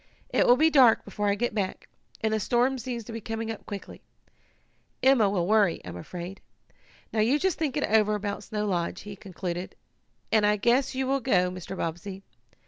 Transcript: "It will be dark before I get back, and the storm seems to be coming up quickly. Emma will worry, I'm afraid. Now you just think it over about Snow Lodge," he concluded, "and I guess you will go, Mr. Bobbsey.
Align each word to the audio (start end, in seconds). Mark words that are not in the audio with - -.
"It 0.29 0.47
will 0.47 0.55
be 0.57 0.71
dark 0.71 1.05
before 1.05 1.27
I 1.27 1.35
get 1.35 1.53
back, 1.53 1.87
and 2.21 2.33
the 2.33 2.39
storm 2.39 2.79
seems 2.79 3.03
to 3.03 3.13
be 3.13 3.21
coming 3.21 3.51
up 3.51 3.67
quickly. 3.67 4.01
Emma 5.03 5.29
will 5.29 5.45
worry, 5.45 5.79
I'm 5.85 5.95
afraid. 5.95 6.41
Now 7.13 7.19
you 7.19 7.37
just 7.37 7.59
think 7.59 7.77
it 7.77 7.83
over 7.83 8.15
about 8.15 8.43
Snow 8.45 8.65
Lodge," 8.65 9.01
he 9.01 9.15
concluded, 9.15 9.75
"and 10.31 10.43
I 10.43 10.55
guess 10.55 10.95
you 10.95 11.05
will 11.05 11.19
go, 11.19 11.51
Mr. 11.51 11.77
Bobbsey. 11.77 12.23